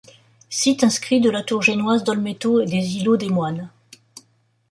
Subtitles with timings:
[0.49, 3.69] Site inscrit de la tour génoise d'Olmeto et des îlots des Moines.